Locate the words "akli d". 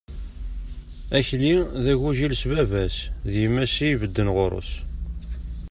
1.17-1.85